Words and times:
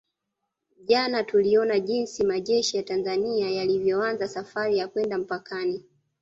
Jana 0.85 1.23
tuliona 1.23 1.79
jinsi 1.79 2.23
majeshi 2.23 2.77
ya 2.77 2.83
Tanzania 2.83 3.49
yalivyoanza 3.49 4.27
safari 4.27 4.77
ya 4.77 4.87
kwenda 4.87 5.17
mpakani 5.17 5.83